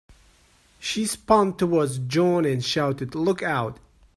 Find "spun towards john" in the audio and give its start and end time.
1.05-2.43